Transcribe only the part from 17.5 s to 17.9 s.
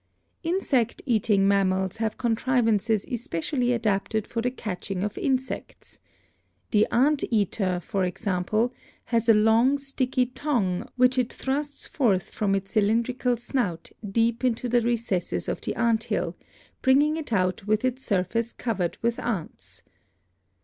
with